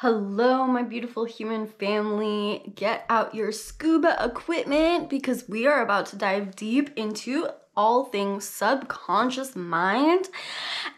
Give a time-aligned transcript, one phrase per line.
[0.00, 2.72] Hello, my beautiful human family.
[2.76, 8.48] Get out your scuba equipment because we are about to dive deep into all things
[8.48, 10.28] subconscious mind.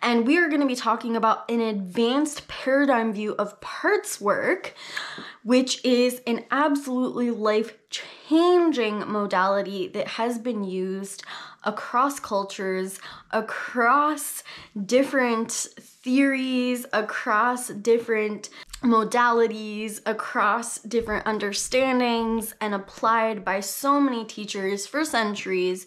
[0.02, 4.74] And we are going to be talking about an advanced paradigm view of parts work,
[5.44, 11.24] which is an absolutely life changing modality that has been used
[11.64, 14.42] across cultures, across
[14.84, 15.68] different
[16.02, 18.50] theories, across different
[18.82, 25.86] modalities across different understandings and applied by so many teachers for centuries.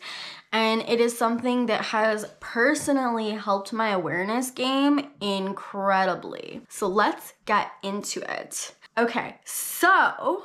[0.51, 6.61] And it is something that has personally helped my awareness game incredibly.
[6.69, 8.75] So let's get into it.
[8.95, 10.43] Okay, so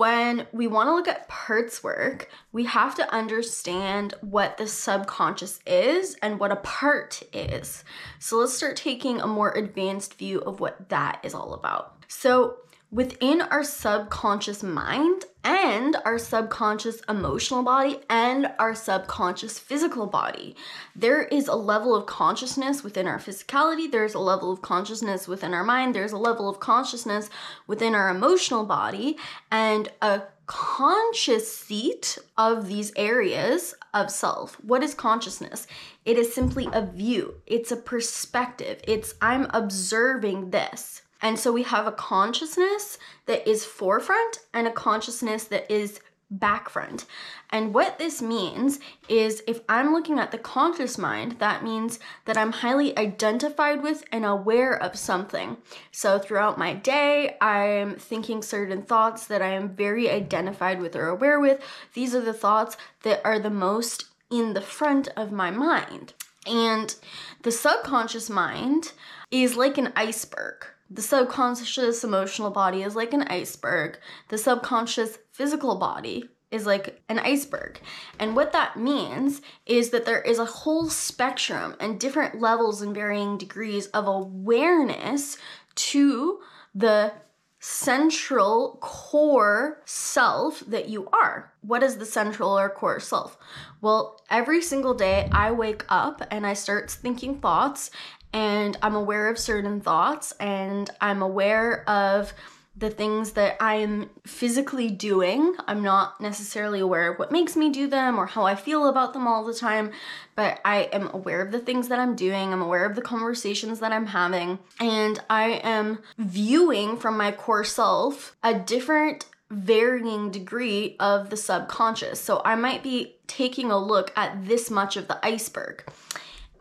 [0.00, 5.60] when we want to look at parts work, we have to understand what the subconscious
[5.66, 7.84] is and what a part is.
[8.18, 12.02] So let's start taking a more advanced view of what that is all about.
[12.08, 12.56] So,
[12.90, 20.56] within our subconscious mind and our subconscious emotional body and our subconscious physical body.
[20.96, 25.54] There is a level of consciousness within our physicality, there's a level of consciousness within
[25.54, 27.30] our mind, there's a level of consciousness
[27.66, 29.16] within our emotional body,
[29.50, 34.56] and a conscious seat of these areas of self.
[34.64, 35.68] What is consciousness?
[36.04, 41.02] It is simply a view, it's a perspective, it's I'm observing this.
[41.22, 46.68] And so we have a consciousness that is forefront and a consciousness that is back
[46.68, 47.06] front.
[47.50, 52.36] And what this means is if I'm looking at the conscious mind, that means that
[52.36, 55.56] I'm highly identified with and aware of something.
[55.90, 61.08] So throughout my day, I'm thinking certain thoughts that I am very identified with or
[61.08, 61.60] aware with.
[61.94, 66.14] These are the thoughts that are the most in the front of my mind.
[66.46, 66.94] And
[67.42, 68.92] the subconscious mind
[69.32, 70.66] is like an iceberg.
[70.90, 73.98] The subconscious emotional body is like an iceberg.
[74.28, 77.80] The subconscious physical body is like an iceberg.
[78.18, 82.94] And what that means is that there is a whole spectrum and different levels and
[82.94, 85.38] varying degrees of awareness
[85.76, 86.40] to
[86.74, 87.12] the
[87.60, 91.52] central core self that you are.
[91.60, 93.36] What is the central or core self?
[93.82, 97.90] Well, every single day I wake up and I start thinking thoughts
[98.32, 102.32] and I'm aware of certain thoughts and I'm aware of
[102.76, 105.54] the things that I'm physically doing.
[105.66, 109.12] I'm not necessarily aware of what makes me do them or how I feel about
[109.12, 109.90] them all the time,
[110.34, 112.52] but I am aware of the things that I'm doing.
[112.52, 117.64] I'm aware of the conversations that I'm having, and I am viewing from my core
[117.64, 122.20] self a different varying degree of the subconscious.
[122.20, 125.84] So I might be taking a look at this much of the iceberg.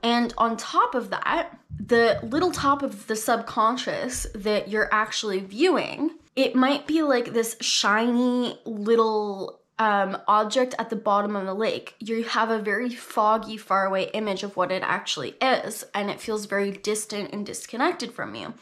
[0.04, 6.12] And on top of that, the little top of the subconscious that you're actually viewing,
[6.36, 11.96] it might be like this shiny little um, object at the bottom of the lake,
[12.00, 16.46] you have a very foggy, faraway image of what it actually is, and it feels
[16.46, 18.54] very distant and disconnected from you.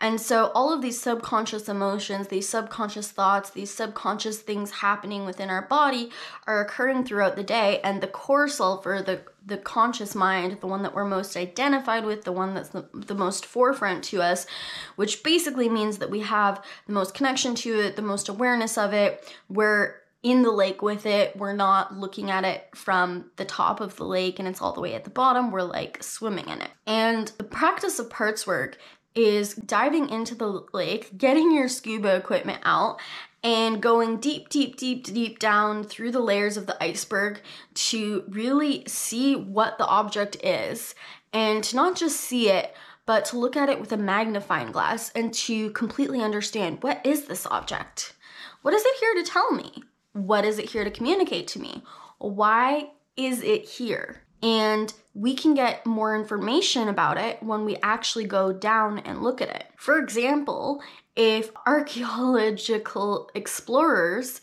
[0.00, 5.48] And so, all of these subconscious emotions, these subconscious thoughts, these subconscious things happening within
[5.48, 6.10] our body
[6.44, 10.66] are occurring throughout the day, and the core self or the the conscious mind, the
[10.66, 14.46] one that we're most identified with, the one that's the, the most forefront to us,
[14.96, 18.94] which basically means that we have the most connection to it, the most awareness of
[18.94, 19.22] it.
[19.50, 21.36] We're in the lake with it.
[21.36, 24.80] We're not looking at it from the top of the lake and it's all the
[24.80, 25.52] way at the bottom.
[25.52, 26.70] We're like swimming in it.
[26.86, 28.78] And the practice of parts work
[29.14, 33.00] is diving into the lake, getting your scuba equipment out,
[33.44, 37.42] and going deep, deep, deep, deep down through the layers of the iceberg
[37.74, 40.94] to really see what the object is
[41.34, 42.74] and to not just see it,
[43.04, 47.26] but to look at it with a magnifying glass and to completely understand what is
[47.26, 48.14] this object?
[48.62, 49.82] What is it here to tell me?
[50.14, 51.82] What is it here to communicate to me?
[52.18, 54.22] Why is it here?
[54.42, 59.40] And we can get more information about it when we actually go down and look
[59.40, 59.66] at it.
[59.76, 60.82] For example,
[61.16, 64.40] if archaeological explorers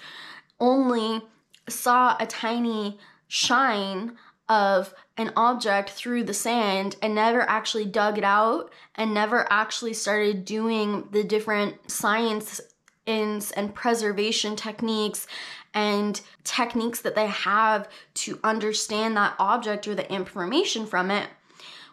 [0.59, 1.21] only
[1.69, 4.17] saw a tiny shine
[4.49, 9.93] of an object through the sand and never actually dug it out and never actually
[9.93, 12.59] started doing the different science
[13.07, 15.27] and preservation techniques
[15.73, 21.27] and techniques that they have to understand that object or the information from it,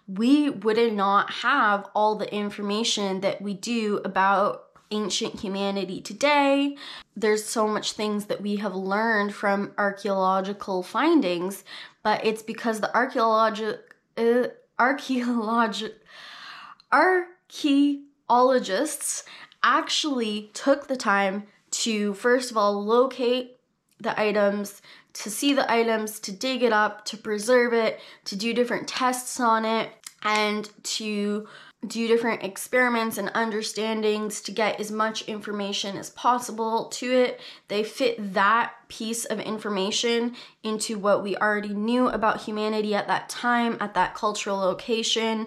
[0.08, 6.75] we would not have all the information that we do about ancient humanity today.
[7.14, 11.62] There's so much things that we have learned from archaeological findings,
[12.02, 13.78] but it's because the archaeological
[14.16, 14.46] uh,
[16.90, 19.24] archaeologists
[19.62, 23.57] actually took the time to first of all locate
[24.00, 24.82] the items,
[25.14, 29.40] to see the items, to dig it up, to preserve it, to do different tests
[29.40, 29.90] on it,
[30.22, 31.46] and to
[31.86, 37.40] do different experiments and understandings to get as much information as possible to it.
[37.68, 40.34] They fit that piece of information
[40.64, 45.46] into what we already knew about humanity at that time, at that cultural location,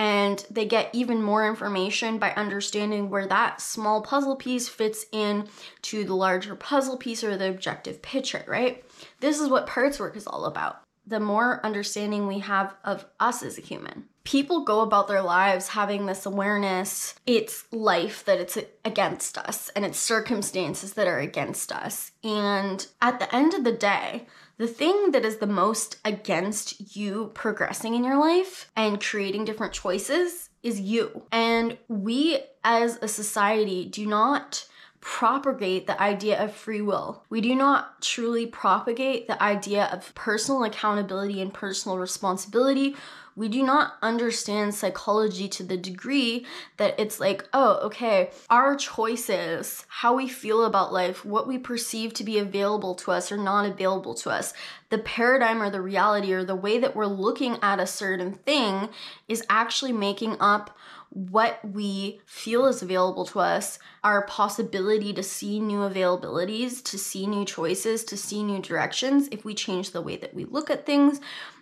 [0.00, 5.46] and they get even more information by understanding where that small puzzle piece fits in
[5.82, 8.82] to the larger puzzle piece or the objective picture, right?
[9.20, 10.80] This is what parts work is all about.
[11.06, 14.06] The more understanding we have of us as a human.
[14.24, 18.56] People go about their lives having this awareness it's life that it's
[18.86, 22.12] against us and it's circumstances that are against us.
[22.24, 24.26] And at the end of the day,
[24.60, 29.72] the thing that is the most against you progressing in your life and creating different
[29.72, 31.22] choices is you.
[31.32, 34.66] And we as a society do not
[35.00, 37.24] propagate the idea of free will.
[37.30, 42.96] We do not truly propagate the idea of personal accountability and personal responsibility
[43.36, 46.46] we do not understand psychology to the degree
[46.76, 52.12] that it's like, oh, okay, our choices, how we feel about life, what we perceive
[52.14, 54.52] to be available to us or not available to us,
[54.90, 58.88] the paradigm or the reality or the way that we're looking at a certain thing
[59.28, 60.76] is actually making up
[61.10, 67.26] what we feel is available to us, our possibility to see new availabilities, to see
[67.26, 70.86] new choices, to see new directions if we change the way that we look at
[70.86, 71.20] things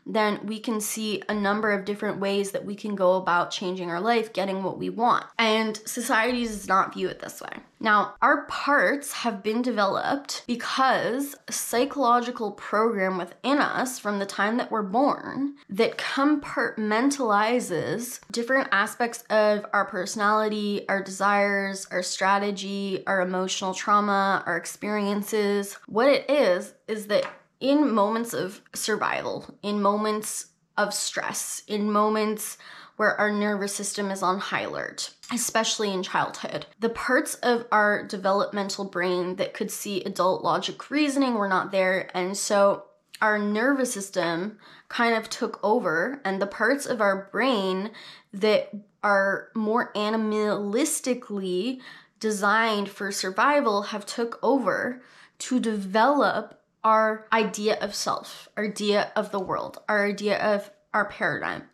[0.09, 3.91] then we can see a number of different ways that we can go about changing
[3.91, 5.27] our life, getting what we want.
[5.39, 7.59] And society does not view it this way.
[7.81, 14.57] Now, our parts have been developed because a psychological program within us from the time
[14.57, 23.21] that we're born that compartmentalizes different aspects of our personality, our desires, our strategy, our
[23.21, 25.79] emotional trauma, our experiences.
[25.87, 27.27] What it is, is that
[27.61, 30.47] in moments of survival, in moments
[30.77, 32.57] of stress, in moments
[32.97, 36.67] where our nervous system is on high alert, especially in childhood.
[36.81, 42.11] The parts of our developmental brain that could see adult logic reasoning were not there,
[42.13, 42.85] and so
[43.21, 44.59] our nervous system
[44.89, 47.91] kind of took over, and the parts of our brain
[48.33, 48.73] that
[49.03, 51.81] are more animalistically
[52.19, 55.03] designed for survival have took over
[55.39, 61.07] to develop our idea of self, our idea of the world, our idea of our
[61.07, 61.65] paradigm.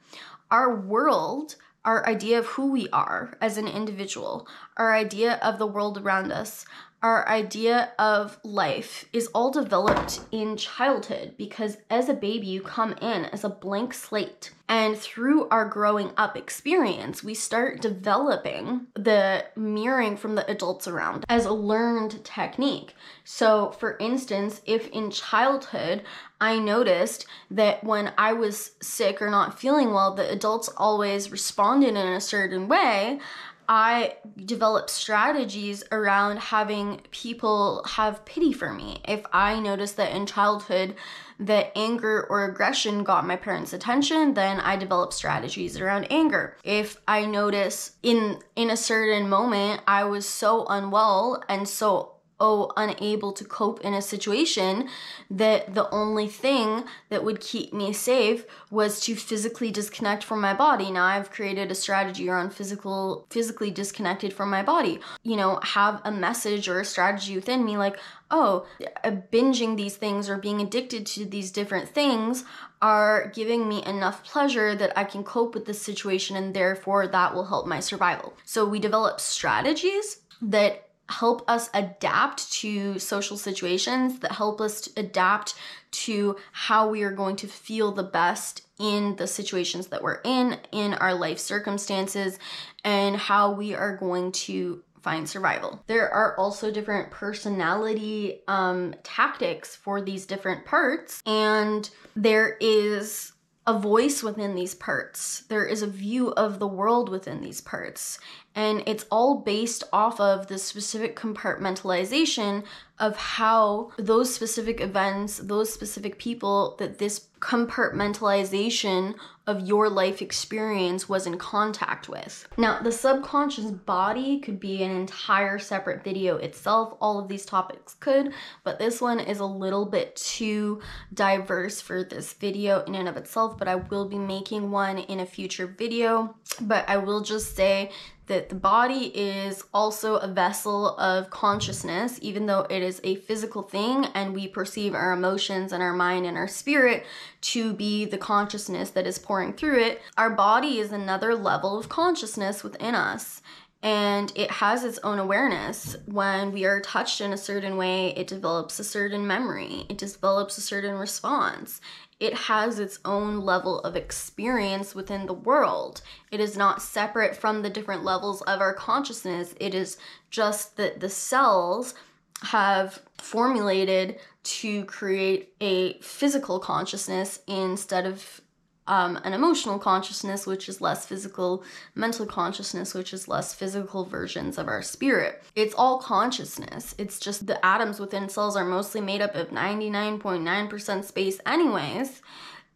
[0.51, 5.67] Our world, our idea of who we are as an individual, our idea of the
[5.67, 6.65] world around us,
[7.05, 12.93] our idea of life is all developed in childhood because as a baby, you come
[12.95, 14.53] in as a blank slate.
[14.67, 21.27] And through our growing up experience, we start developing the mirroring from the adults around
[21.29, 22.95] as a learned technique.
[23.25, 26.05] So, for instance, if in childhood
[26.41, 31.91] I noticed that when I was sick or not feeling well, the adults always responded
[31.91, 33.21] in a certain way,
[33.69, 39.01] I develop strategies around having people have pity for me.
[39.07, 40.97] If I notice that in childhood
[41.41, 46.57] that anger or aggression got my parents' attention, then I develop strategies around anger.
[46.63, 52.73] If I notice in in a certain moment I was so unwell and so oh
[52.77, 54.89] unable to cope in a situation
[55.31, 60.53] that the only thing that would keep me safe was to physically disconnect from my
[60.55, 65.59] body now i've created a strategy around physical physically disconnected from my body you know
[65.63, 67.99] have a message or a strategy within me like
[68.31, 68.67] oh
[69.05, 72.45] uh, binging these things or being addicted to these different things
[72.85, 77.35] are giving me enough pleasure that I can cope with this situation and therefore that
[77.35, 78.35] will help my survival.
[78.45, 85.55] So we develop strategies that help us adapt to social situations, that help us adapt
[85.91, 90.59] to how we are going to feel the best in the situations that we're in,
[90.73, 92.39] in our life circumstances,
[92.85, 95.83] and how we are going to find survival.
[95.87, 103.33] There are also different personality um, tactics for these different parts, and there is
[103.67, 105.45] a voice within these parts.
[105.49, 108.19] There is a view of the world within these parts.
[108.55, 112.65] And it's all based off of the specific compartmentalization
[113.01, 119.15] of how those specific events, those specific people that this compartmentalization
[119.47, 122.49] of your life experience was in contact with.
[122.57, 126.97] Now, the subconscious body could be an entire separate video itself.
[127.01, 128.33] All of these topics could,
[128.63, 130.81] but this one is a little bit too
[131.13, 135.21] diverse for this video in and of itself, but I will be making one in
[135.21, 136.35] a future video.
[136.63, 137.91] But I will just say
[138.27, 143.63] that the body is also a vessel of consciousness, even though it is a physical
[143.63, 147.05] thing and we perceive our emotions and our mind and our spirit
[147.43, 150.01] to be the consciousness that is pouring through it.
[150.17, 153.43] Our body is another level of consciousness within us.
[153.83, 155.95] And it has its own awareness.
[156.07, 160.57] When we are touched in a certain way, it develops a certain memory, it develops
[160.57, 161.83] a certain response
[162.21, 166.03] it has its own level of experience within the world.
[166.31, 169.55] It is not separate from the different levels of our consciousness.
[169.59, 169.97] It is
[170.31, 171.95] just that the cells
[172.43, 178.41] have formulated to create a physical consciousness instead of
[178.87, 181.65] um, an emotional consciousness, which is less physical,
[181.95, 185.43] mental consciousness, which is less physical versions of our spirit.
[185.55, 186.95] It's all consciousness.
[186.99, 192.21] It's just the atoms within cells are mostly made up of 99.9% space, anyways,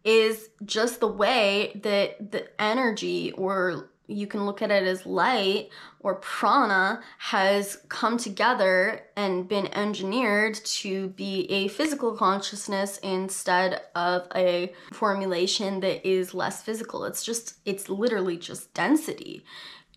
[0.03, 5.69] is just the way that the energy or you can look at it as light
[5.99, 14.27] or prana has come together and been engineered to be a physical consciousness instead of
[14.35, 17.05] a formulation that is less physical.
[17.05, 19.43] It's just, it's literally just density.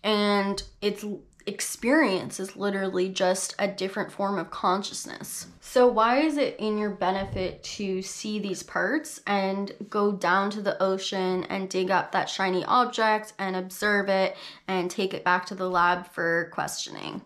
[0.03, 1.05] And it's
[1.45, 5.47] experience is literally just a different form of consciousness.
[5.61, 10.61] So, why is it in your benefit to see these parts and go down to
[10.61, 14.35] the ocean and dig up that shiny object and observe it
[14.67, 17.21] and take it back to the lab for questioning?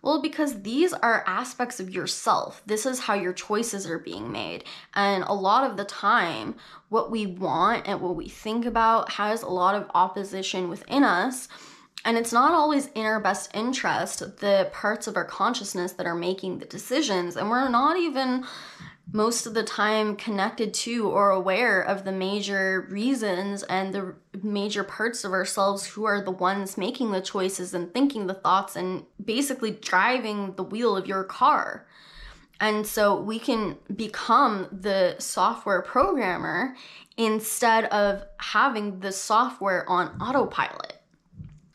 [0.00, 2.62] Well, because these are aspects of yourself.
[2.66, 4.62] This is how your choices are being made.
[4.94, 6.54] And a lot of the time,
[6.88, 11.48] what we want and what we think about has a lot of opposition within us
[12.08, 16.14] and it's not always in our best interest, the parts of our consciousness that are
[16.14, 17.36] making the decisions.
[17.36, 18.46] And we're not even
[19.12, 24.84] most of the time connected to or aware of the major reasons and the major
[24.84, 29.04] parts of ourselves who are the ones making the choices and thinking the thoughts and
[29.22, 31.86] basically driving the wheel of your car.
[32.58, 36.74] And so we can become the software programmer
[37.18, 40.97] instead of having the software on autopilot.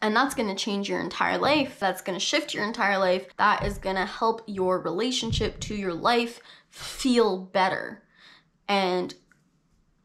[0.04, 1.80] And that's gonna change your entire life.
[1.80, 3.26] That's gonna shift your entire life.
[3.38, 8.04] That is gonna help your relationship to your life feel better.
[8.68, 9.16] And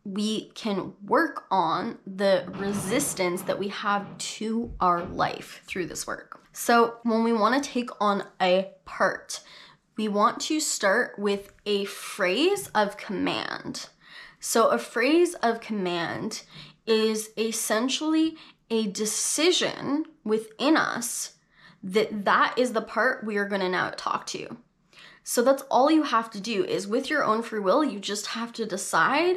[0.04, 6.44] we can work on the resistance that we have to our life through this work.
[6.52, 9.40] So, when we want to take on a part,
[9.96, 13.88] we want to start with a phrase of command.
[14.38, 16.42] So, a phrase of command
[16.86, 18.36] is essentially
[18.70, 21.34] a decision within us
[21.82, 24.56] that that is the part we are going to now talk to.
[25.22, 28.28] So that's all you have to do is with your own free will, you just
[28.28, 29.36] have to decide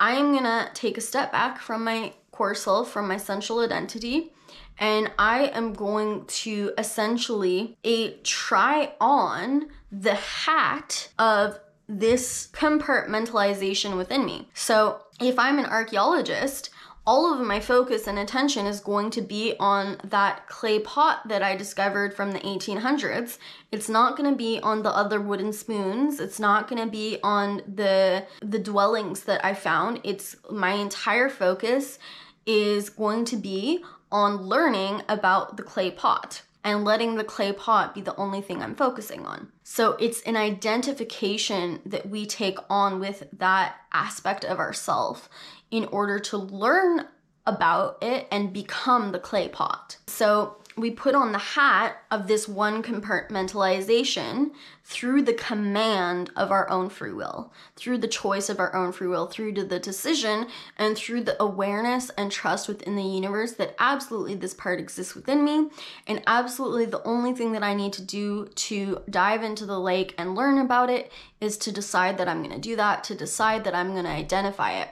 [0.00, 4.32] I'm going to take a step back from my core self, from my central identity,
[4.78, 11.58] and I am going to essentially a try on the hat of
[11.88, 14.48] this compartmentalization within me.
[14.54, 16.70] So, if I'm an archaeologist,
[17.08, 21.42] all of my focus and attention is going to be on that clay pot that
[21.42, 23.38] I discovered from the 1800s.
[23.72, 26.20] It's not going to be on the other wooden spoons.
[26.20, 30.02] It's not going to be on the the dwellings that I found.
[30.04, 31.98] It's my entire focus
[32.44, 37.94] is going to be on learning about the clay pot and letting the clay pot
[37.94, 39.50] be the only thing I'm focusing on.
[39.62, 45.30] So it's an identification that we take on with that aspect of ourself
[45.70, 47.06] in order to learn
[47.46, 49.96] about it and become the clay pot.
[50.06, 54.52] So we put on the hat of this one compartmentalization
[54.84, 59.08] through the command of our own free will, through the choice of our own free
[59.08, 60.46] will, through to the decision,
[60.78, 65.44] and through the awareness and trust within the universe that absolutely this part exists within
[65.44, 65.68] me,
[66.06, 70.14] and absolutely the only thing that I need to do to dive into the lake
[70.16, 71.10] and learn about it
[71.40, 74.90] is to decide that I'm gonna do that, to decide that I'm gonna identify it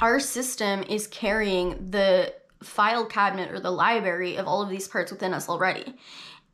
[0.00, 5.12] our system is carrying the file cabinet or the library of all of these parts
[5.12, 5.94] within us already.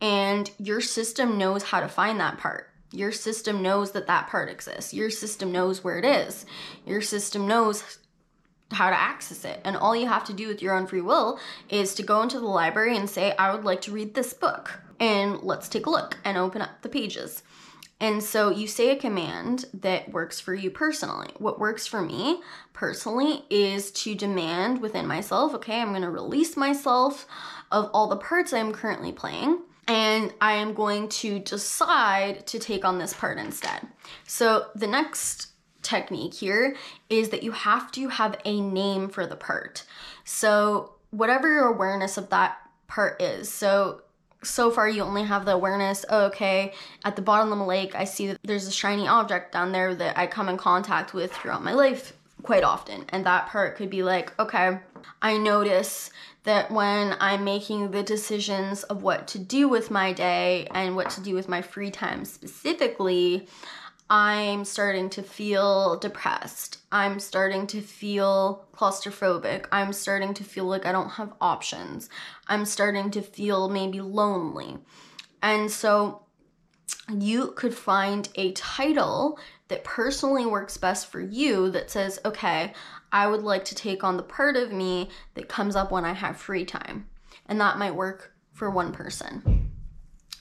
[0.01, 2.71] And your system knows how to find that part.
[2.93, 4.93] Your system knows that that part exists.
[4.93, 6.45] Your system knows where it is.
[6.87, 7.99] Your system knows
[8.73, 9.61] how to access it.
[9.65, 12.41] And all you have to do with your own free will is to go into
[12.41, 14.81] the library and say, I would like to read this book.
[14.99, 17.43] And let's take a look and open up the pages.
[18.01, 21.29] And so you say a command that works for you personally.
[21.39, 22.41] What works for me
[22.73, 27.27] personally is to demand within myself, okay, I'm going to release myself
[27.71, 32.85] of all the parts I'm currently playing and I am going to decide to take
[32.85, 33.87] on this part instead.
[34.27, 35.49] So the next
[35.83, 36.77] technique here
[37.09, 39.85] is that you have to have a name for the part.
[40.25, 43.51] So whatever your awareness of that part is.
[43.51, 44.03] So
[44.43, 46.73] so far you only have the awareness oh, okay
[47.05, 49.95] at the bottom of the lake i see that there's a shiny object down there
[49.95, 53.05] that i come in contact with throughout my life quite often.
[53.11, 54.79] And that part could be like okay
[55.23, 56.11] i notice
[56.45, 61.11] that when i'm making the decisions of what to do with my day and what
[61.11, 63.47] to do with my free time specifically
[64.13, 66.79] I'm starting to feel depressed.
[66.91, 69.67] I'm starting to feel claustrophobic.
[69.71, 72.11] I'm starting to feel like I don't have options.
[72.49, 74.79] I'm starting to feel maybe lonely.
[75.43, 76.23] And so
[77.09, 79.39] you could find a title
[79.69, 82.73] that personally works best for you that says, okay,
[83.13, 86.15] I would like to take on the part of me that comes up when I
[86.15, 87.07] have free time.
[87.47, 89.71] And that might work for one person.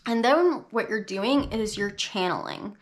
[0.08, 2.76] And then what you're doing is you're channeling.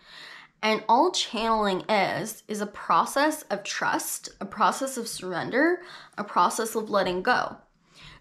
[0.61, 5.81] And all channeling is, is a process of trust, a process of surrender,
[6.17, 7.57] a process of letting go.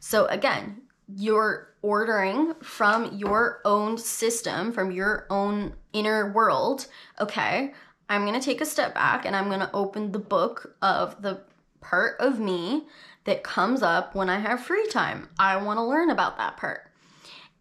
[0.00, 6.88] So again, you're ordering from your own system, from your own inner world,
[7.21, 7.73] okay,
[8.09, 11.43] I'm gonna take a step back and I'm gonna open the book of the
[11.81, 12.87] part of me
[13.25, 15.28] that comes up when I have free time.
[15.38, 16.90] I wanna learn about that part.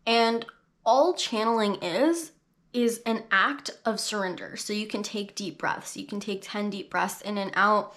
[0.06, 0.46] And
[0.86, 2.32] all channeling is,
[2.76, 4.58] is an act of surrender.
[4.58, 5.96] So you can take deep breaths.
[5.96, 7.96] You can take 10 deep breaths in and out.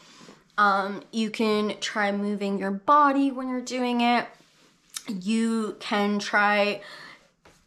[0.57, 4.27] Um, you can try moving your body when you're doing it.
[5.09, 6.81] You can try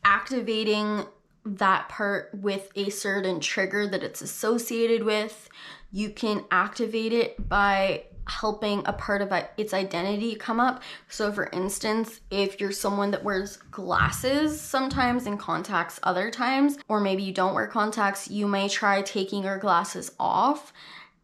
[0.05, 1.05] activating
[1.45, 5.49] that part with a certain trigger that it's associated with.
[5.91, 10.81] You can activate it by helping a part of its identity come up.
[11.09, 16.99] So, for instance, if you're someone that wears glasses sometimes and contacts other times, or
[16.99, 20.71] maybe you don't wear contacts, you may try taking your glasses off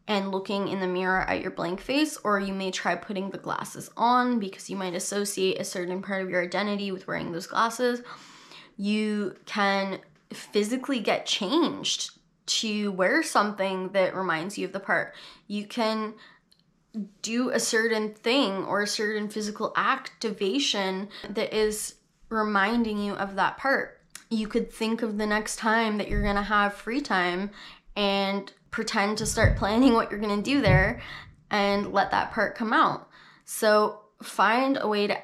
[0.06, 3.38] and looking in the mirror at your blank face, or you may try putting the
[3.38, 7.46] glasses on because you might associate a certain part of your identity with wearing those
[7.46, 8.02] glasses.
[8.76, 10.00] You can
[10.32, 12.17] physically get changed
[12.48, 15.14] to wear something that reminds you of the part.
[15.46, 16.14] You can
[17.22, 21.94] do a certain thing or a certain physical activation that is
[22.28, 24.00] reminding you of that part.
[24.30, 27.50] You could think of the next time that you're gonna have free time
[27.96, 31.00] and pretend to start planning what you're gonna do there
[31.50, 33.08] and let that part come out.
[33.44, 35.18] So find a way to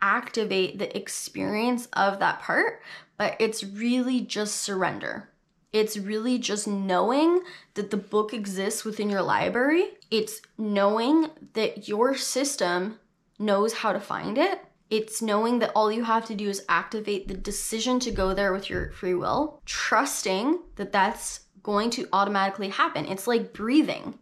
[0.00, 2.82] activate the experience of that part,
[3.16, 5.28] but it's really just surrender.
[5.72, 7.42] It's really just knowing
[7.74, 9.90] that the book exists within your library.
[10.10, 12.98] It's knowing that your system
[13.38, 14.60] knows how to find it.
[14.90, 18.52] It's knowing that all you have to do is activate the decision to go there
[18.54, 23.04] with your free will, trusting that that's going to automatically happen.
[23.04, 24.18] It's like breathing.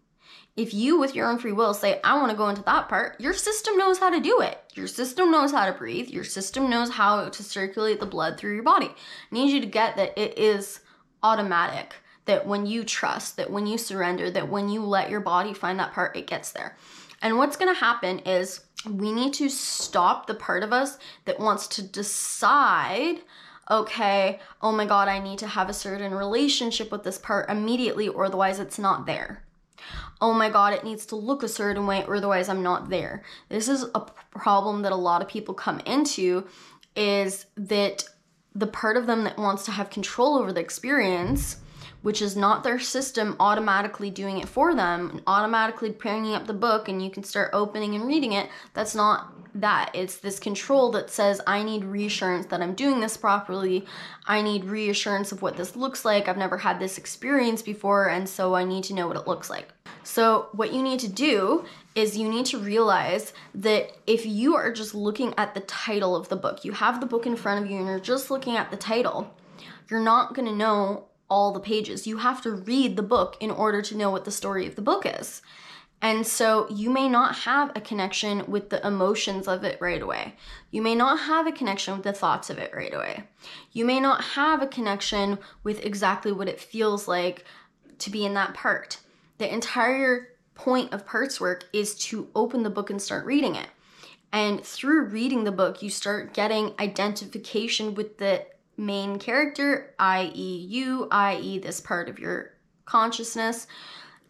[0.56, 3.20] If you, with your own free will, say, I want to go into that part,
[3.20, 4.58] your system knows how to do it.
[4.74, 6.08] Your system knows how to breathe.
[6.08, 8.88] Your system knows how to circulate the blood through your body.
[8.88, 8.94] I
[9.34, 10.80] need you to get that it is
[11.22, 11.94] automatic
[12.26, 15.78] that when you trust, that when you surrender, that when you let your body find
[15.78, 16.76] that part, it gets there.
[17.22, 21.66] And what's gonna happen is we need to stop the part of us that wants
[21.68, 23.22] to decide,
[23.70, 28.08] okay, oh my God, I need to have a certain relationship with this part immediately,
[28.08, 29.42] or otherwise it's not there.
[30.20, 33.22] Oh my God, it needs to look a certain way, or otherwise I'm not there.
[33.48, 34.00] This is a
[34.30, 36.46] problem that a lot of people come into
[36.94, 38.04] is that
[38.56, 41.58] the part of them that wants to have control over the experience,
[42.06, 46.88] which is not their system automatically doing it for them, automatically bringing up the book
[46.88, 49.90] and you can start opening and reading it, that's not that.
[49.92, 53.86] It's this control that says, I need reassurance that I'm doing this properly.
[54.24, 56.28] I need reassurance of what this looks like.
[56.28, 59.50] I've never had this experience before, and so I need to know what it looks
[59.50, 59.70] like.
[60.04, 61.64] So, what you need to do
[61.96, 66.28] is you need to realize that if you are just looking at the title of
[66.28, 68.70] the book, you have the book in front of you and you're just looking at
[68.70, 69.34] the title,
[69.90, 72.06] you're not going to know all the pages.
[72.06, 74.82] You have to read the book in order to know what the story of the
[74.82, 75.42] book is.
[76.02, 80.34] And so you may not have a connection with the emotions of it right away.
[80.70, 83.24] You may not have a connection with the thoughts of it right away.
[83.72, 87.44] You may not have a connection with exactly what it feels like
[87.98, 88.98] to be in that part
[89.38, 93.68] the entire point of parts work is to open the book and start reading it.
[94.32, 101.08] And through reading the book, you start getting identification with the main character, i.e., you,
[101.10, 102.52] i.e., this part of your
[102.84, 103.66] consciousness.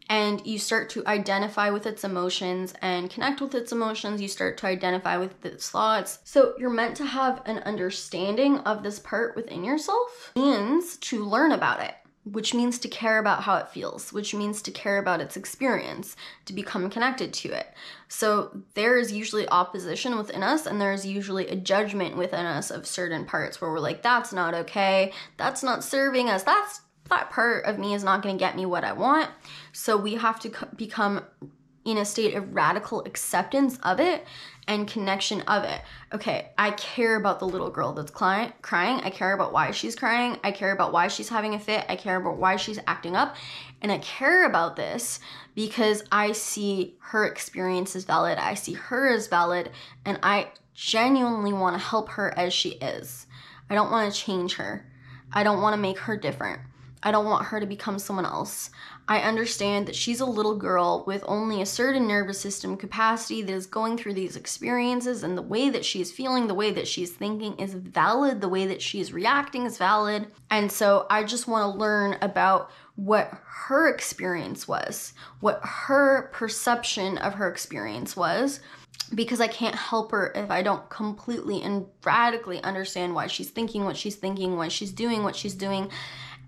[0.09, 4.23] And you start to identify with its emotions and connect with its emotions.
[4.23, 6.21] You start to identify with its thoughts.
[6.23, 11.51] So, you're meant to have an understanding of this part within yourself, means to learn
[11.51, 11.97] about it
[12.31, 16.17] which means to care about how it feels, which means to care about its experience,
[16.45, 17.73] to become connected to it.
[18.09, 22.87] So there is usually opposition within us, and there's usually a judgment within us of
[22.87, 27.65] certain parts where we're like, that's not okay, that's not serving us, that's that part
[27.65, 29.31] of me is not going to get me what I want.
[29.73, 31.25] So we have to become
[31.87, 34.27] in a state of radical acceptance of it
[34.67, 35.81] and connection of it.
[36.13, 38.53] Okay, I care about the little girl that's crying.
[38.73, 40.39] I care about why she's crying.
[40.43, 41.87] I care about why she's having a fit.
[41.89, 43.37] I care about why she's acting up.
[43.81, 45.21] And I care about this
[45.55, 48.39] because I see her experience as valid.
[48.39, 49.71] I see her as valid
[50.05, 53.29] and I genuinely want to help her as she is.
[53.71, 54.91] I don't want to change her.
[55.33, 56.61] I don't want to make her different.
[57.03, 58.71] I don't want her to become someone else.
[59.09, 63.53] I understand that she's a little girl with only a certain nervous system capacity that
[63.53, 67.13] is going through these experiences, and the way that she's feeling, the way that she's
[67.13, 70.27] thinking is valid, the way that she's reacting is valid.
[70.51, 77.19] And so I just want to learn about what her experience was, what her perception
[77.19, 78.59] of her experience was,
[79.15, 83.85] because I can't help her if I don't completely and radically understand why she's thinking
[83.85, 85.93] what she's thinking, why she's doing what she's doing.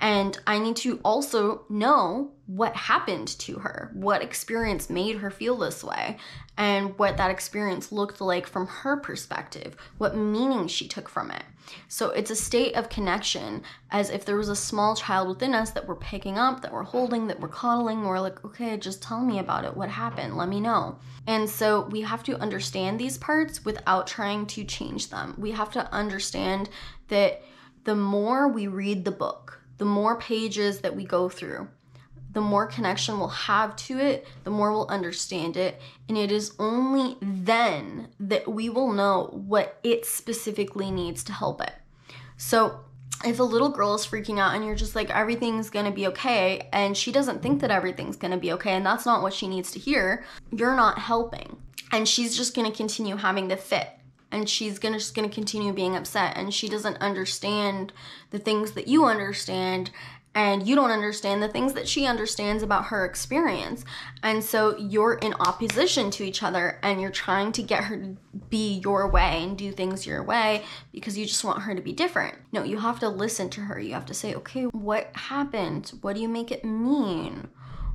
[0.00, 5.56] And I need to also know what happened to her, what experience made her feel
[5.56, 6.16] this way,
[6.56, 11.42] and what that experience looked like from her perspective, what meaning she took from it.
[11.88, 15.72] So it's a state of connection as if there was a small child within us
[15.72, 18.04] that we're picking up, that we're holding, that we're coddling.
[18.04, 19.76] We're like, okay, just tell me about it.
[19.76, 20.36] What happened?
[20.36, 20.98] Let me know.
[21.26, 25.34] And so we have to understand these parts without trying to change them.
[25.36, 26.70] We have to understand
[27.08, 27.42] that
[27.84, 31.68] the more we read the book, the more pages that we go through,
[32.32, 35.80] the more connection we'll have to it, the more we'll understand it.
[36.08, 41.60] And it is only then that we will know what it specifically needs to help
[41.62, 41.74] it.
[42.36, 42.80] So,
[43.24, 46.68] if a little girl is freaking out and you're just like, everything's gonna be okay,
[46.72, 49.72] and she doesn't think that everything's gonna be okay, and that's not what she needs
[49.72, 51.56] to hear, you're not helping.
[51.90, 53.97] And she's just gonna continue having the fit
[54.30, 57.92] and she's gonna just gonna continue being upset and she doesn't understand
[58.30, 59.90] the things that you understand
[60.34, 63.84] and you don't understand the things that she understands about her experience.
[64.22, 68.16] And so you're in opposition to each other and you're trying to get her to
[68.48, 70.62] be your way and do things your way
[70.92, 72.36] because you just want her to be different.
[72.52, 73.80] No, you have to listen to her.
[73.80, 75.92] You have to say, okay, what happened?
[76.02, 77.48] What do you make it mean?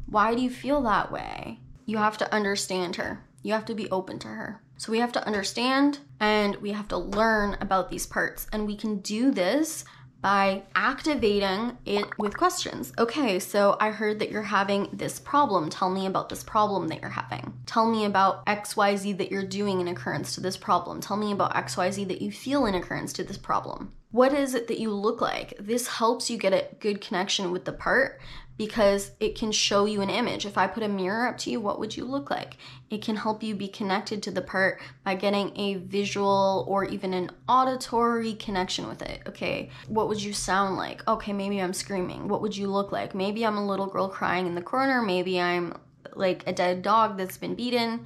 [0.05, 1.59] Why do you feel that way?
[1.85, 3.23] You have to understand her.
[3.41, 4.61] You have to be open to her.
[4.83, 8.47] So we have to understand and we have to learn about these parts.
[8.51, 9.85] And we can do this
[10.19, 12.91] by activating it with questions.
[12.99, 15.69] Okay, so I heard that you're having this problem.
[15.69, 17.53] Tell me about this problem that you're having.
[17.65, 20.99] Tell me about XYZ that you're doing in occurrence to this problem.
[20.99, 23.93] Tell me about XYZ that you feel in occurrence to this problem.
[24.11, 25.55] What is it that you look like?
[25.59, 28.19] This helps you get a good connection with the part
[28.57, 30.45] because it can show you an image.
[30.45, 32.57] If I put a mirror up to you, what would you look like?
[32.89, 37.13] It can help you be connected to the part by getting a visual or even
[37.13, 39.21] an auditory connection with it.
[39.27, 41.07] Okay, what would you sound like?
[41.07, 42.27] Okay, maybe I'm screaming.
[42.27, 43.15] What would you look like?
[43.15, 45.01] Maybe I'm a little girl crying in the corner.
[45.01, 45.75] Maybe I'm
[46.13, 48.05] like a dead dog that's been beaten.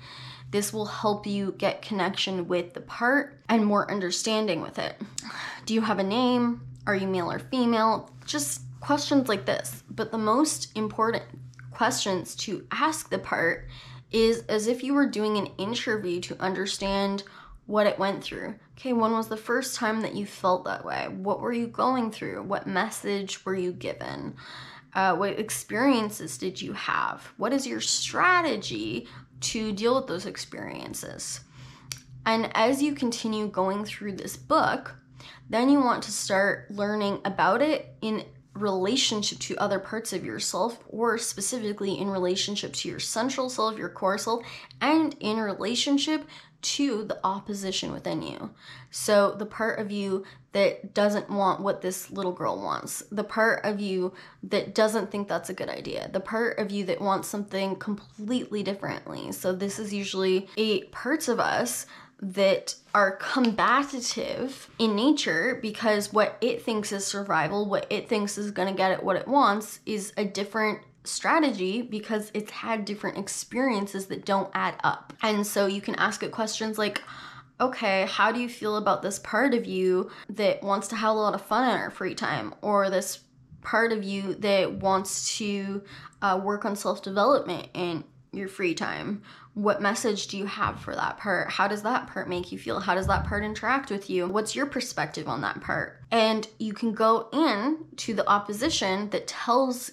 [0.50, 4.96] This will help you get connection with the part and more understanding with it.
[5.66, 6.62] Do you have a name?
[6.86, 8.10] Are you male or female?
[8.26, 9.84] Just questions like this.
[9.90, 11.24] But the most important
[11.72, 13.68] questions to ask the part
[14.14, 17.24] is as if you were doing an interview to understand
[17.66, 18.56] what it went through.
[18.78, 21.10] Okay, when was the first time that you felt that way?
[21.10, 22.44] What were you going through?
[22.44, 24.38] What message were you given?
[24.94, 27.34] Uh, what experiences did you have?
[27.36, 29.10] What is your strategy
[29.42, 31.42] to deal with those experiences?
[32.26, 34.96] And as you continue going through this book,
[35.50, 38.24] then you want to start learning about it in
[38.62, 43.90] relationship to other parts of yourself, or specifically in relationship to your central self, your
[43.90, 44.46] core self,
[44.82, 46.26] and in relationship
[46.60, 48.50] to the opposition within you.
[48.90, 53.64] So, the part of you that doesn't want what this little girl wants, the part
[53.64, 57.28] of you that doesn't think that's a good idea, the part of you that wants
[57.28, 59.32] something completely differently.
[59.32, 61.86] So, this is usually eight parts of us
[62.20, 68.52] that are combative in nature because what it thinks is survival, what it thinks is
[68.52, 73.18] going to get it what it wants, is a different strategy because it's had different
[73.18, 75.14] experiences that don't add up.
[75.22, 77.02] And so you can ask it questions like,
[77.60, 81.20] okay, how do you feel about this part of you that wants to have a
[81.20, 82.54] lot of fun in our free time?
[82.62, 83.20] Or this
[83.62, 85.84] part of you that wants to
[86.22, 89.24] uh, work on self development in your free time?
[89.54, 91.50] What message do you have for that part?
[91.52, 92.80] How does that part make you feel?
[92.80, 94.28] How does that part interact with you?
[94.28, 96.00] What's your perspective on that part?
[96.12, 99.92] And you can go in to the opposition that tells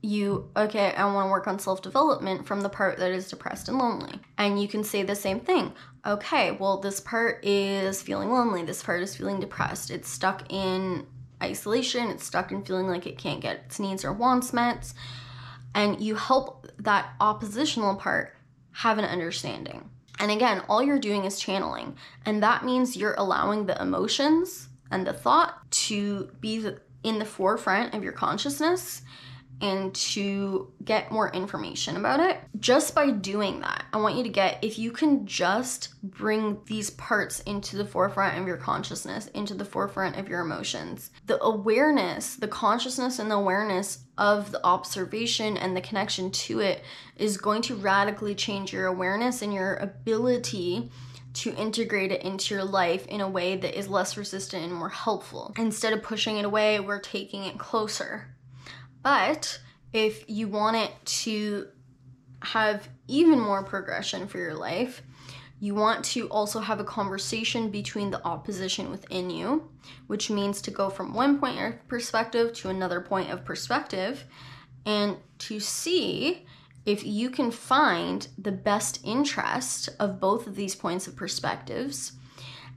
[0.00, 3.68] you, okay, I want to work on self development from the part that is depressed
[3.68, 4.20] and lonely.
[4.36, 5.72] And you can say the same thing.
[6.06, 8.62] Okay, well, this part is feeling lonely.
[8.62, 9.90] This part is feeling depressed.
[9.90, 11.06] It's stuck in
[11.42, 12.10] isolation.
[12.10, 14.92] It's stuck in feeling like it can't get its needs or wants met.
[15.74, 18.34] And you help that oppositional part
[18.72, 19.90] have an understanding.
[20.18, 21.96] And again, all you're doing is channeling.
[22.24, 26.68] And that means you're allowing the emotions and the thought to be
[27.04, 29.02] in the forefront of your consciousness
[29.60, 32.38] and to get more information about it.
[32.60, 36.90] Just by doing that, I want you to get, if you can just bring these
[36.90, 42.36] parts into the forefront of your consciousness, into the forefront of your emotions, the awareness,
[42.36, 46.82] the consciousness and the awareness of the observation and the connection to it
[47.16, 50.90] is going to radically change your awareness and your ability
[51.34, 54.88] to integrate it into your life in a way that is less resistant and more
[54.88, 55.52] helpful.
[55.56, 58.34] Instead of pushing it away, we're taking it closer.
[59.02, 59.60] But
[59.92, 61.68] if you want it to
[62.42, 65.02] have even more progression for your life,
[65.60, 69.70] you want to also have a conversation between the opposition within you,
[70.06, 74.24] which means to go from one point of perspective to another point of perspective
[74.86, 76.46] and to see
[76.86, 82.12] if you can find the best interest of both of these points of perspectives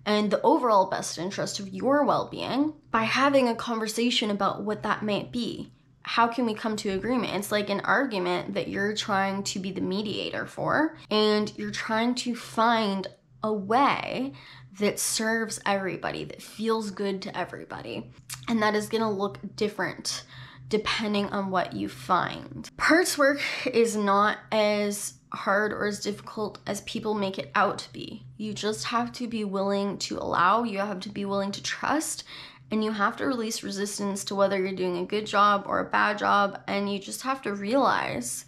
[0.05, 4.81] and the overall best interest of your well being by having a conversation about what
[4.81, 5.71] that might be
[6.03, 7.33] how can we come to agreement?
[7.35, 12.15] It's like an argument that you're trying to be the mediator for, and you're trying
[12.15, 13.07] to find
[13.43, 14.33] a way
[14.79, 18.11] that serves everybody, that feels good to everybody.
[18.47, 20.23] And that is gonna look different
[20.69, 22.69] depending on what you find.
[22.77, 27.93] Parts work is not as hard or as difficult as people make it out to
[27.93, 28.23] be.
[28.37, 32.23] You just have to be willing to allow, you have to be willing to trust,
[32.71, 35.89] and you have to release resistance to whether you're doing a good job or a
[35.89, 36.59] bad job.
[36.67, 38.45] And you just have to realize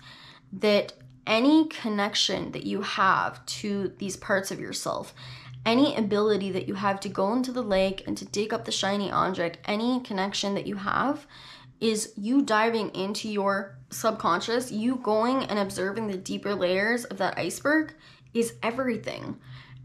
[0.53, 0.93] that
[1.27, 5.13] any connection that you have to these parts of yourself,
[5.65, 8.71] any ability that you have to go into the lake and to dig up the
[8.71, 11.25] shiny object, any connection that you have
[11.81, 17.38] is you diving into your subconscious, you going and observing the deeper layers of that
[17.38, 17.93] iceberg
[18.33, 19.38] is everything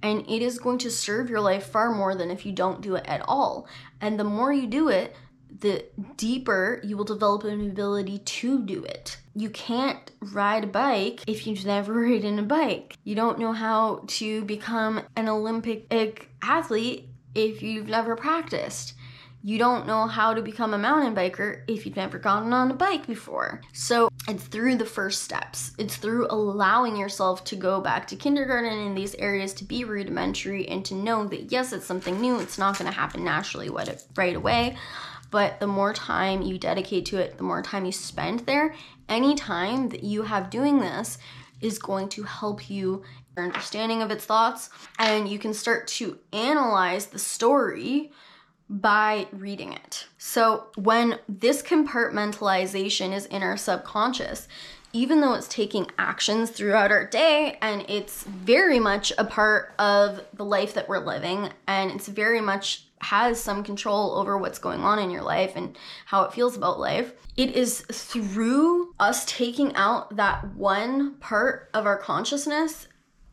[0.02, 2.94] and it is going to serve your life far more than if you don't do
[2.94, 3.66] it at all.
[4.00, 5.14] And the more you do it,
[5.60, 5.84] the
[6.16, 9.18] deeper you will develop an ability to do it.
[9.34, 12.96] You can't ride a bike if you've never ridden a bike.
[13.04, 15.86] You don't know how to become an Olympic
[16.42, 18.94] athlete if you've never practiced.
[19.42, 22.74] You don't know how to become a mountain biker if you've never gotten on a
[22.74, 23.62] bike before.
[23.72, 25.72] So it's through the first steps.
[25.78, 30.66] It's through allowing yourself to go back to kindergarten in these areas to be rudimentary
[30.68, 32.40] and to know that yes, it's something new.
[32.40, 33.70] It's not going to happen naturally
[34.16, 34.76] right away.
[35.30, 38.74] But the more time you dedicate to it, the more time you spend there,
[39.08, 41.18] any time that you have doing this
[41.60, 43.02] is going to help you
[43.36, 48.10] your understanding of its thoughts and you can start to analyze the story
[48.70, 50.06] by reading it.
[50.18, 54.48] So, when this compartmentalization is in our subconscious,
[54.92, 60.20] even though it's taking actions throughout our day and it's very much a part of
[60.34, 64.80] the life that we're living and it's very much has some control over what's going
[64.80, 65.76] on in your life and
[66.06, 67.12] how it feels about life.
[67.36, 72.88] It is through us taking out that one part of our consciousness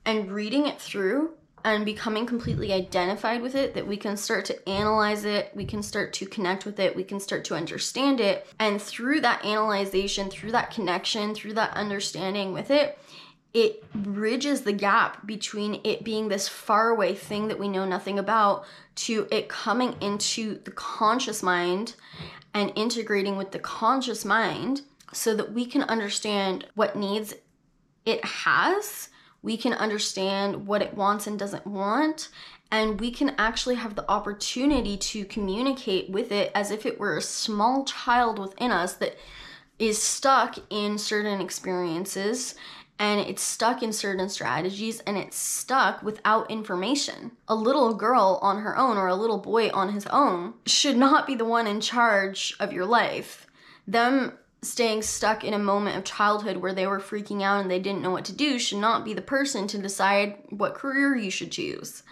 [0.05, 1.33] and reading it through
[1.65, 5.81] and becoming completely identified with it that we can start to analyze it, we can
[5.81, 8.47] start to connect with it, we can start to understand it.
[8.59, 12.99] And through that analyzation, through that connection, through that understanding with it,
[13.55, 18.65] it bridges the gap between it being this faraway thing that we know nothing about
[18.93, 21.95] to it coming into the conscious mind
[22.53, 24.81] and integrating with the conscious mind
[25.13, 27.33] so that we can understand what needs
[28.05, 29.09] it has
[29.45, 32.29] we can understand what it wants and doesn't want,
[32.71, 37.15] and we can actually have the opportunity to communicate with it as if it were
[37.15, 39.15] a small child within us that
[39.77, 42.55] is stuck in certain experiences
[42.97, 47.31] and it's stuck in certain strategies and it's stuck without information.
[47.47, 51.27] A little girl on her own or a little boy on his own should not
[51.27, 53.45] be the one in charge of your life.
[53.85, 57.79] Them staying stuck in a moment of childhood where they were freaking out and they
[57.79, 61.31] didn't know what to do should not be the person to decide what career you
[61.31, 62.03] should choose.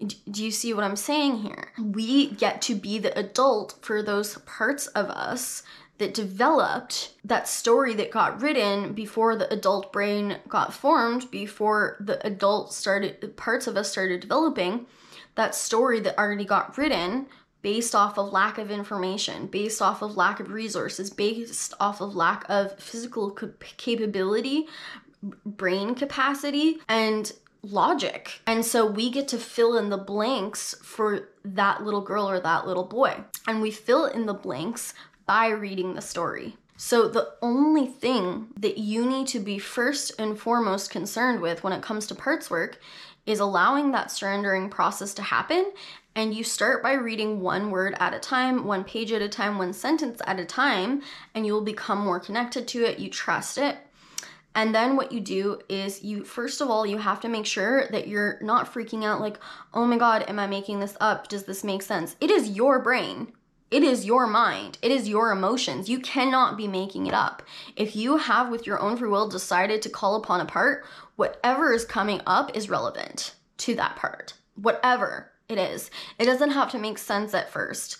[0.00, 1.72] Do you see what I'm saying here?
[1.78, 5.62] We get to be the adult for those parts of us
[5.98, 12.24] that developed that story that got written before the adult brain got formed, before the
[12.26, 14.86] adult started, parts of us started developing,
[15.36, 17.26] that story that already got written
[17.62, 22.14] based off of lack of information, based off of lack of resources, based off of
[22.14, 23.30] lack of physical
[23.76, 24.66] capability,
[25.46, 28.40] brain capacity, and logic.
[28.46, 32.66] And so we get to fill in the blanks for that little girl or that
[32.66, 33.16] little boy.
[33.46, 34.94] And we fill in the blanks
[35.26, 36.56] by reading the story.
[36.76, 41.72] So, the only thing that you need to be first and foremost concerned with when
[41.72, 42.80] it comes to parts work
[43.24, 45.72] is allowing that surrendering process to happen.
[46.14, 49.56] And you start by reading one word at a time, one page at a time,
[49.56, 51.02] one sentence at a time,
[51.34, 52.98] and you will become more connected to it.
[52.98, 53.78] You trust it.
[54.54, 57.88] And then what you do is you, first of all, you have to make sure
[57.88, 59.38] that you're not freaking out like,
[59.72, 61.28] oh my God, am I making this up?
[61.28, 62.16] Does this make sense?
[62.20, 63.32] It is your brain.
[63.70, 64.76] It is your mind.
[64.82, 65.88] It is your emotions.
[65.88, 67.42] You cannot be making it up.
[67.74, 70.84] If you have, with your own free will, decided to call upon a part,
[71.16, 74.34] whatever is coming up is relevant to that part.
[74.56, 75.90] Whatever it is.
[76.18, 77.98] It doesn't have to make sense at first.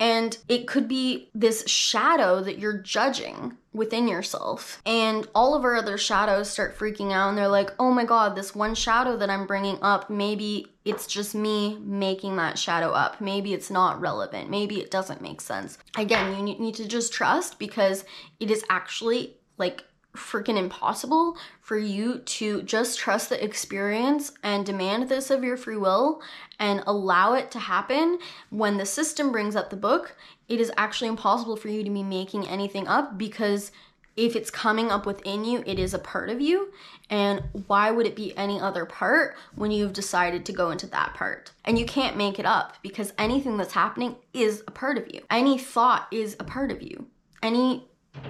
[0.00, 4.82] And it could be this shadow that you're judging within yourself.
[4.84, 8.34] And all of our other shadows start freaking out and they're like, oh my God,
[8.34, 13.20] this one shadow that I'm bringing up, maybe it's just me making that shadow up.
[13.20, 14.50] Maybe it's not relevant.
[14.50, 15.78] Maybe it doesn't make sense.
[15.96, 18.04] Again, you need to just trust because
[18.40, 19.84] it is actually like
[20.16, 25.76] freaking impossible for you to just trust the experience and demand this of your free
[25.76, 26.22] will
[26.58, 28.18] and allow it to happen.
[28.50, 30.16] When the system brings up the book
[30.48, 33.72] it is actually impossible for you to be making anything up because
[34.16, 36.72] if it's coming up within you it is a part of you.
[37.10, 41.14] And why would it be any other part when you've decided to go into that
[41.14, 41.52] part?
[41.64, 45.22] And you can't make it up because anything that's happening is a part of you.
[45.30, 47.06] Any thought is a part of you.
[47.42, 47.88] Any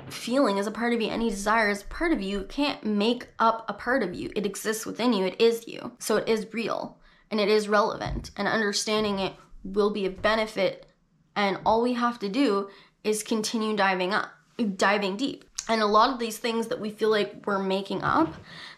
[0.09, 2.40] feeling is a part of you, any desire is part of you.
[2.40, 4.31] You can't make up a part of you.
[4.35, 5.92] It exists within you, it is you.
[5.99, 6.99] So it is real
[7.31, 9.33] and it is relevant, and understanding it
[9.64, 10.87] will be a benefit.
[11.35, 12.68] And all we have to do
[13.03, 14.31] is continue diving up,
[14.77, 15.44] diving deep.
[15.68, 18.35] And a lot of these things that we feel like we're making up,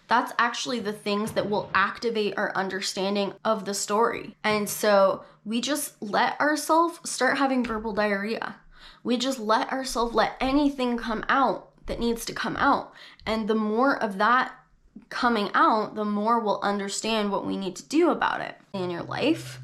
[0.09, 4.37] that's actually the things that will activate our understanding of the story.
[4.45, 8.57] And so we just let ourselves start having verbal diarrhea
[9.03, 12.93] we just let ourselves let anything come out that needs to come out.
[13.25, 14.53] And the more of that
[15.09, 19.03] coming out, the more we'll understand what we need to do about it in your
[19.03, 19.61] life.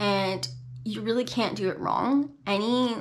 [0.00, 0.46] And
[0.84, 2.32] you really can't do it wrong.
[2.46, 2.96] Any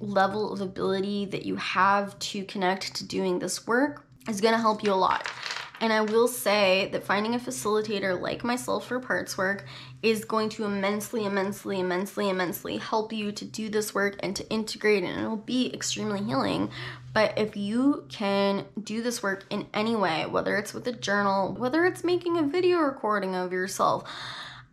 [0.00, 4.60] level of ability that you have to connect to doing this work is going to
[4.60, 5.28] help you a lot.
[5.80, 9.64] And I will say that finding a facilitator like myself for parts work
[10.02, 14.48] is going to immensely, immensely, immensely, immensely help you to do this work and to
[14.48, 16.70] integrate, and it'll be extremely healing.
[17.12, 21.52] But if you can do this work in any way, whether it's with a journal,
[21.52, 24.08] whether it's making a video recording of yourself,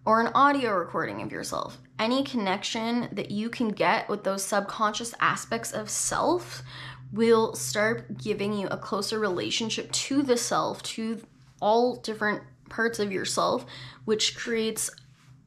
[0.06, 5.14] or an audio recording of yourself, any connection that you can get with those subconscious
[5.20, 6.64] aspects of self
[7.12, 11.22] will start giving you a closer relationship to the self, to
[11.62, 13.66] all different parts of yourself,
[14.06, 14.90] which creates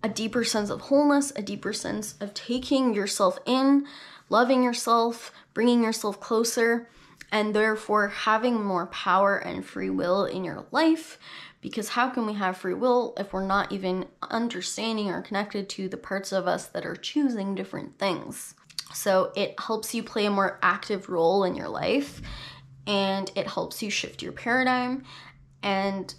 [0.02, 3.86] a deeper sense of wholeness, a deeper sense of taking yourself in,
[4.28, 6.88] loving yourself, bringing yourself closer,
[7.32, 11.18] and therefore having more power and free will in your life.
[11.60, 15.88] Because how can we have free will if we're not even understanding or connected to
[15.88, 18.54] the parts of us that are choosing different things?
[18.94, 22.20] So it helps you play a more active role in your life
[22.86, 25.04] and it helps you shift your paradigm
[25.62, 26.12] and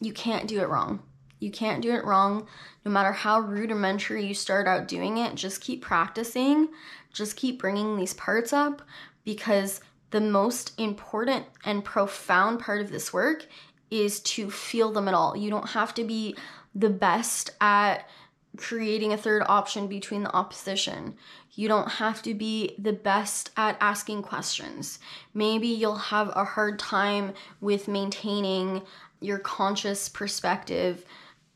[0.00, 1.02] you can't do it wrong.
[1.38, 2.46] You can't do it wrong
[2.84, 5.34] no matter how rudimentary you start out doing it.
[5.34, 6.68] Just keep practicing,
[7.12, 8.82] just keep bringing these parts up
[9.24, 13.46] because the most important and profound part of this work
[13.90, 15.36] is to feel them at all.
[15.36, 16.36] You don't have to be
[16.74, 18.08] the best at
[18.56, 21.16] creating a third option between the opposition.
[21.54, 24.98] You don't have to be the best at asking questions.
[25.34, 28.82] Maybe you'll have a hard time with maintaining
[29.20, 31.04] your conscious perspective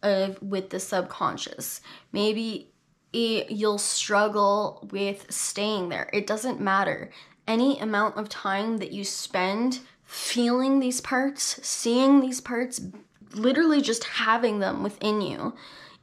[0.03, 1.81] of with the subconscious.
[2.13, 2.71] Maybe
[3.13, 6.09] it, you'll struggle with staying there.
[6.13, 7.11] It doesn't matter.
[7.47, 12.81] Any amount of time that you spend feeling these parts, seeing these parts,
[13.33, 15.55] literally just having them within you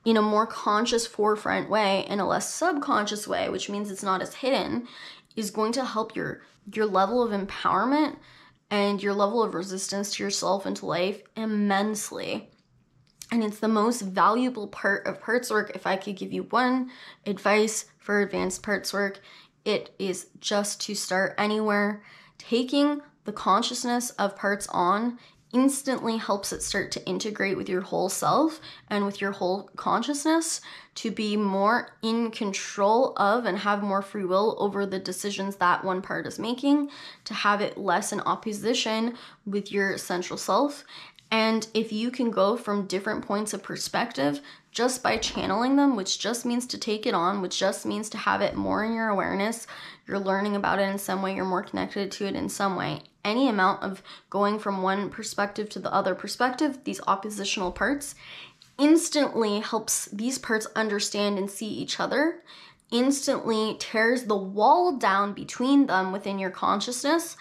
[0.05, 4.21] in a more conscious forefront way in a less subconscious way, which means it's not
[4.21, 4.87] as hidden,
[5.35, 6.41] is going to help your
[6.73, 8.17] your level of empowerment
[8.69, 12.49] and your level of resistance to yourself and to life immensely.
[13.31, 15.71] And it's the most valuable part of parts work.
[15.75, 16.91] If I could give you one
[17.25, 19.19] advice for advanced parts work,
[19.65, 22.01] it is just to start anywhere.
[22.37, 25.19] Taking the consciousness of parts on
[25.53, 28.59] instantly helps it start to integrate with your whole self
[28.89, 30.61] and with your whole consciousness
[30.95, 35.83] to be more in control of and have more free will over the decisions that
[35.83, 36.89] one part is making,
[37.23, 39.15] to have it less in opposition
[39.45, 40.83] with your central self.
[41.29, 46.19] And if you can go from different points of perspective just by channeling them, which
[46.19, 49.09] just means to take it on, which just means to have it more in your
[49.09, 49.67] awareness,
[50.05, 53.01] you're learning about it in some way, you're more connected to it in some way.
[53.25, 58.15] Any amount of going from one perspective to the other perspective, these oppositional parts,
[58.77, 62.43] instantly helps these parts understand and see each other,
[62.91, 67.35] instantly tears the wall down between them within your consciousness,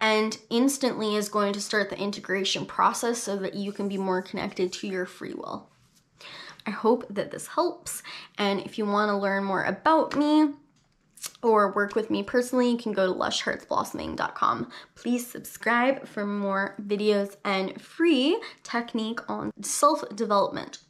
[0.00, 4.22] and instantly is going to start the integration process so that you can be more
[4.22, 5.68] connected to your free will.
[6.66, 8.02] I hope that this helps.
[8.38, 10.54] And if you want to learn more about me,
[11.42, 14.70] or work with me personally, you can go to lushheartsblossoming.com.
[14.94, 20.80] Please subscribe for more videos and free technique on self development.